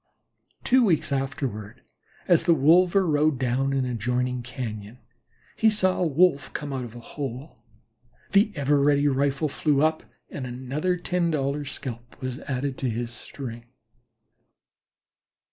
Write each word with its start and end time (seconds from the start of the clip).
Two 0.63 0.83
weeks 0.83 1.11
afterward, 1.11 1.79
as 2.27 2.45
the 2.45 2.55
wolver 2.55 3.05
rode 3.05 3.37
down 3.37 3.71
an 3.71 3.85
adjoining 3.85 4.41
cañon, 4.41 4.97
he 5.55 5.69
saw 5.69 5.99
a 6.01 6.07
Wolf 6.07 6.51
come 6.53 6.73
out 6.73 6.83
of 6.83 6.95
a 6.95 6.99
hole. 6.99 7.55
The 8.31 8.51
ever 8.55 8.79
ready 8.81 9.07
rifle 9.07 9.47
flew 9.47 9.83
up, 9.83 10.01
and 10.31 10.47
another 10.47 10.97
ten 10.97 11.29
dollar 11.29 11.65
scalp 11.65 12.19
was 12.19 12.39
added 12.39 12.79
to 12.79 12.89
his 12.89 13.11
string. 13.11 13.65